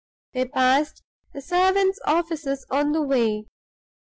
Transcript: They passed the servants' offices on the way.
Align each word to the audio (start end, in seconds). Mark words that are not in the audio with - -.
They 0.33 0.45
passed 0.47 1.03
the 1.31 1.41
servants' 1.41 1.99
offices 2.07 2.65
on 2.71 2.91
the 2.91 3.03
way. 3.03 3.45